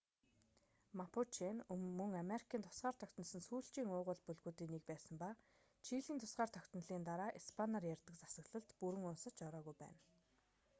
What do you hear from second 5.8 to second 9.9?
чилийн тусгаар тогтнолын дараа испаниар ярьдаг засаглалд бүрэн уусаж ороогүй